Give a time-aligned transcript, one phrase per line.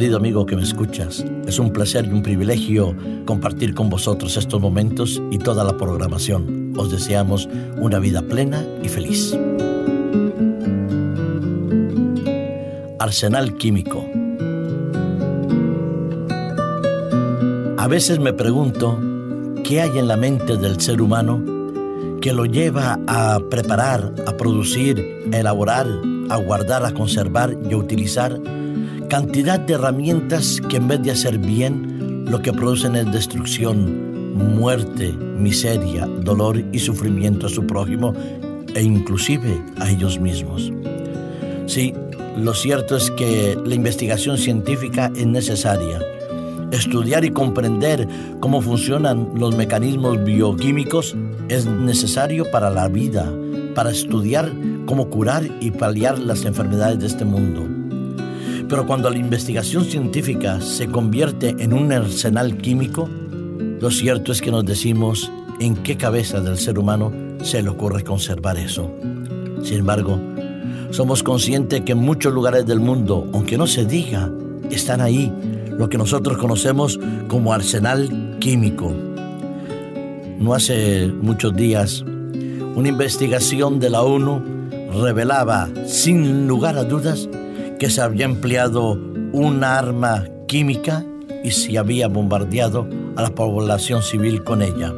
[0.00, 4.58] Querido amigo que me escuchas, es un placer y un privilegio compartir con vosotros estos
[4.58, 6.72] momentos y toda la programación.
[6.74, 7.46] Os deseamos
[7.76, 9.36] una vida plena y feliz.
[12.98, 14.02] Arsenal químico.
[17.76, 18.98] A veces me pregunto
[19.64, 21.44] qué hay en la mente del ser humano
[22.22, 25.86] que lo lleva a preparar, a producir, a elaborar,
[26.30, 28.40] a guardar, a conservar y a utilizar
[29.10, 35.12] cantidad de herramientas que en vez de hacer bien, lo que producen es destrucción, muerte,
[35.12, 38.14] miseria, dolor y sufrimiento a su prójimo
[38.72, 40.72] e inclusive a ellos mismos.
[41.66, 41.92] Sí,
[42.38, 45.98] lo cierto es que la investigación científica es necesaria.
[46.70, 48.06] Estudiar y comprender
[48.38, 51.16] cómo funcionan los mecanismos bioquímicos
[51.48, 53.28] es necesario para la vida,
[53.74, 54.52] para estudiar
[54.86, 57.79] cómo curar y paliar las enfermedades de este mundo.
[58.70, 63.08] Pero cuando la investigación científica se convierte en un arsenal químico,
[63.80, 67.12] lo cierto es que nos decimos en qué cabeza del ser humano
[67.42, 68.88] se le ocurre conservar eso.
[69.64, 70.20] Sin embargo,
[70.92, 74.30] somos conscientes que en muchos lugares del mundo, aunque no se diga,
[74.70, 75.32] están ahí
[75.76, 78.94] lo que nosotros conocemos como arsenal químico.
[80.38, 82.02] No hace muchos días,
[82.76, 84.40] una investigación de la ONU
[84.92, 87.28] revelaba sin lugar a dudas
[87.80, 89.00] que se había empleado
[89.32, 91.02] una arma química
[91.42, 94.92] y se había bombardeado a la población civil con ella.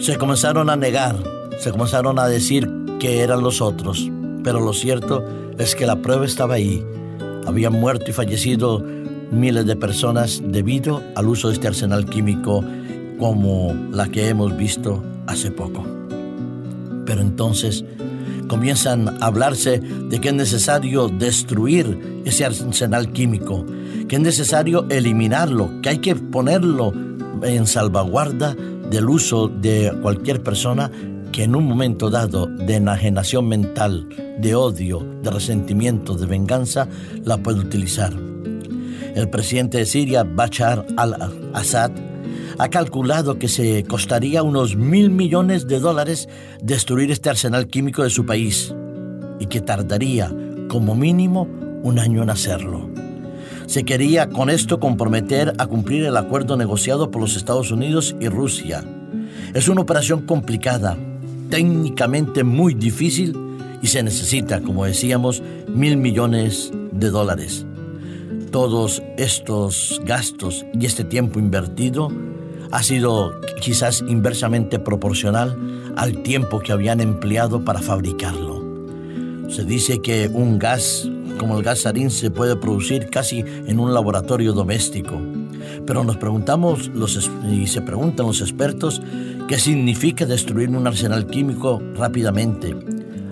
[0.00, 1.14] Se comenzaron a negar,
[1.58, 4.10] se comenzaron a decir que eran los otros,
[4.42, 5.24] pero lo cierto
[5.58, 6.82] es que la prueba estaba ahí.
[7.46, 8.82] Habían muerto y fallecido
[9.30, 12.64] miles de personas debido al uso de este arsenal químico
[13.18, 15.84] como la que hemos visto hace poco.
[17.04, 17.84] Pero entonces
[18.48, 23.64] comienzan a hablarse de que es necesario destruir ese arsenal químico,
[24.08, 26.92] que es necesario eliminarlo, que hay que ponerlo
[27.42, 28.54] en salvaguarda
[28.90, 30.90] del uso de cualquier persona
[31.32, 36.86] que en un momento dado de enajenación mental, de odio, de resentimiento, de venganza,
[37.24, 38.12] la puede utilizar.
[39.14, 41.90] El presidente de Siria, Bashar al-Assad,
[42.58, 46.28] ha calculado que se costaría unos mil millones de dólares
[46.62, 48.74] destruir este arsenal químico de su país
[49.40, 50.32] y que tardaría
[50.68, 51.48] como mínimo
[51.82, 52.88] un año en hacerlo.
[53.66, 58.28] Se quería con esto comprometer a cumplir el acuerdo negociado por los Estados Unidos y
[58.28, 58.84] Rusia.
[59.54, 60.96] Es una operación complicada,
[61.50, 63.36] técnicamente muy difícil
[63.82, 67.66] y se necesita, como decíamos, mil millones de dólares.
[68.50, 72.10] Todos estos gastos y este tiempo invertido
[72.74, 75.56] ha sido quizás inversamente proporcional
[75.94, 78.64] al tiempo que habían empleado para fabricarlo.
[79.48, 81.08] Se dice que un gas
[81.38, 85.20] como el gas sarín se puede producir casi en un laboratorio doméstico.
[85.86, 89.00] Pero nos preguntamos los, y se preguntan los expertos
[89.46, 92.74] qué significa destruir un arsenal químico rápidamente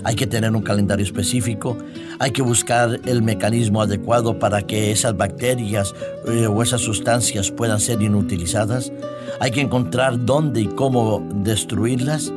[0.04, 1.78] hay que tener un calendario específico,
[2.19, 5.94] hay que buscar el mecanismo adecuado para que esas bacterias
[6.26, 8.92] eh, o esas sustancias puedan ser inutilizadas,
[9.41, 12.32] hay que encontrar dónde y cómo destruirlas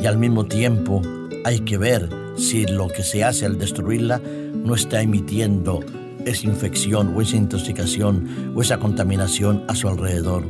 [0.00, 1.02] y al mismo tiempo
[1.44, 4.20] hay que ver si lo que se hace al destruirla
[4.54, 5.80] no está emitiendo
[6.24, 10.44] esa infección o esa intoxicación o esa contaminación a su alrededor.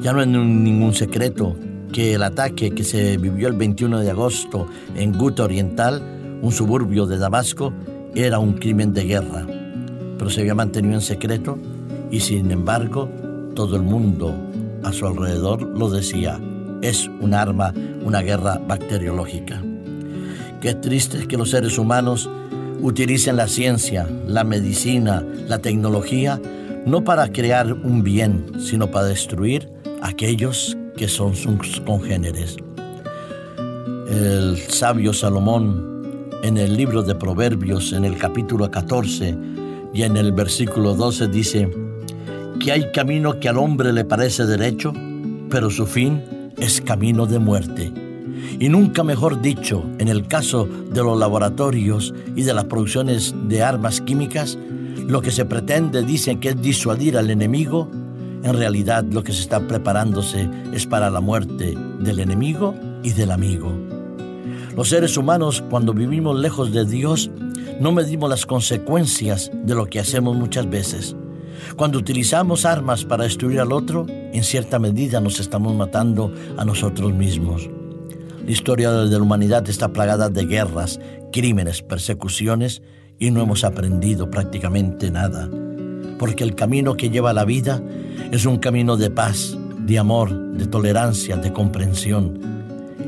[0.00, 1.56] Ya no es ningún secreto
[1.92, 6.02] que el ataque que se vivió el 21 de agosto en Guta Oriental,
[6.42, 7.72] un suburbio de Damasco,
[8.14, 9.46] era un crimen de guerra,
[10.18, 11.58] pero se había mantenido en secreto
[12.10, 13.08] y sin embargo
[13.54, 14.34] todo el mundo
[14.86, 16.40] a su alrededor lo decía,
[16.80, 17.74] es un arma,
[18.04, 19.60] una guerra bacteriológica.
[20.60, 22.30] Qué triste es que los seres humanos
[22.80, 26.40] utilicen la ciencia, la medicina, la tecnología,
[26.86, 29.68] no para crear un bien, sino para destruir
[30.02, 32.56] aquellos que son sus congéneres.
[34.08, 39.36] El sabio Salomón en el libro de Proverbios, en el capítulo 14
[39.92, 41.85] y en el versículo 12 dice,
[42.58, 44.92] que hay camino que al hombre le parece derecho,
[45.50, 46.22] pero su fin
[46.58, 47.92] es camino de muerte.
[48.58, 53.62] Y nunca mejor dicho, en el caso de los laboratorios y de las producciones de
[53.62, 54.58] armas químicas,
[55.06, 57.90] lo que se pretende, dicen que es disuadir al enemigo
[58.46, 63.32] en realidad lo que se está preparándose es para la muerte del enemigo y del
[63.32, 63.72] amigo.
[64.76, 67.28] Los seres humanos, cuando vivimos lejos de Dios,
[67.80, 71.16] no medimos las consecuencias de lo que hacemos muchas veces.
[71.76, 77.12] Cuando utilizamos armas para destruir al otro, en cierta medida nos estamos matando a nosotros
[77.12, 77.68] mismos.
[78.44, 81.00] La historia de la humanidad está plagada de guerras,
[81.32, 82.80] crímenes, persecuciones
[83.18, 85.48] y no hemos aprendido prácticamente nada.
[86.18, 87.82] porque el camino que lleva la vida
[88.32, 92.40] es un camino de paz, de amor, de tolerancia, de comprensión.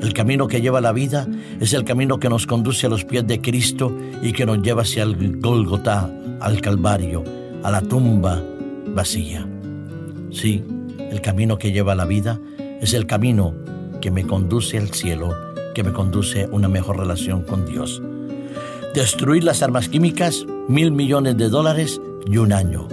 [0.03, 1.27] El camino que lleva la vida
[1.59, 4.83] es el camino que nos conduce a los pies de Cristo y que nos lleva
[4.83, 6.11] hacia el Golgotá,
[6.41, 7.25] al Calvario,
[7.63, 8.43] a la tumba
[8.95, 9.47] vacía.
[10.31, 10.65] Sí,
[11.11, 12.41] el camino que lleva a la vida
[12.81, 13.55] es el camino
[14.01, 15.35] que me conduce al cielo,
[15.75, 18.03] que me conduce a una mejor relación con Dios.
[18.95, 22.89] Destruir las armas químicas, mil millones de dólares y un año.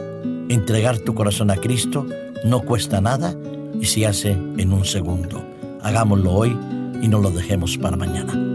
[0.50, 2.06] Entregar tu corazón a Cristo
[2.44, 3.36] no cuesta nada
[3.80, 5.44] y se hace en un segundo.
[5.82, 6.58] Hagámoslo hoy
[7.02, 8.55] y no lo dejemos para mañana.